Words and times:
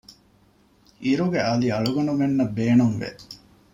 އިރުގެ 1.03 1.39
އަލި 1.47 1.67
އަޅުގަނޑުމެންނަށް 1.73 2.53
ބޭނުން 2.57 2.97
ވެ 3.01 3.09